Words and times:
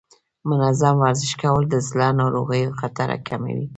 منظم 0.49 0.95
ورزش 1.03 1.31
کول 1.41 1.63
د 1.69 1.75
زړه 1.87 2.07
ناروغیو 2.21 2.75
خطر 2.79 3.09
کموي. 3.27 3.67